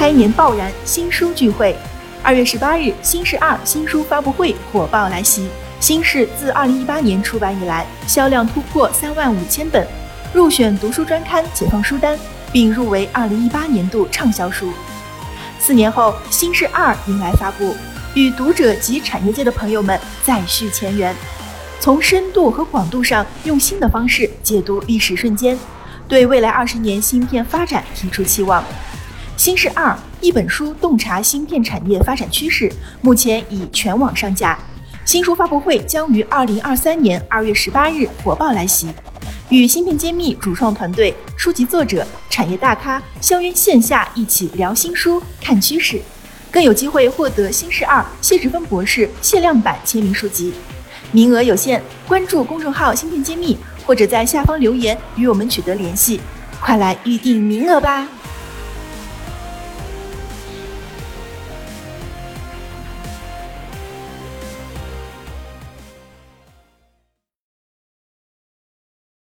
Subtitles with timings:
[0.00, 1.76] 开年爆燃新书聚会。
[2.22, 5.46] 二月十八日，新式二新书发布会火爆来袭。
[5.78, 9.86] 新式自二零一八年出版以来，销量突破三万五千本，
[10.32, 12.18] 入选读书专刊、解放书单，
[12.50, 14.72] 并入围二零一八年度畅销书。
[15.58, 17.76] 四年后，新式二迎来发布，
[18.14, 21.14] 与读者及产业界的朋友们再续前缘，
[21.78, 25.58] 从深度和广度上用新的方式解读历史瞬间，
[26.08, 28.64] 对未来二十年芯片发展提出期望。
[29.40, 34.58] 新式二一本书洞察芯片产业发展趋势，目前已全网上架。
[35.06, 38.88] 新书发布会将于二零二三年二月十八日火爆来袭，
[39.48, 45.98] 与芯片揭秘主创团队、书籍作者、产业大咖相约线下一起聊新书、看趋势，
[46.50, 50.52] 更有机会获得新式二谢志芬博士限量版签名书籍。
[51.12, 56.20] 名额有限，关注公众号“芯片揭秘”或者在下方留言与我们取得联系，
[56.60, 58.06] 快来预定名额吧！